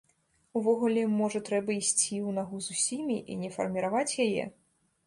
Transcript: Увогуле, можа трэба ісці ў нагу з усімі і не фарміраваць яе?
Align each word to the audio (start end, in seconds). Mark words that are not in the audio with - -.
Увогуле, 0.59 1.03
можа 1.19 1.41
трэба 1.51 1.75
ісці 1.81 1.95
ў 1.99 2.29
нагу 2.39 2.57
з 2.69 2.79
усімі 2.79 3.17
і 3.35 3.39
не 3.45 3.49
фарміраваць 3.59 4.13
яе? 4.29 4.53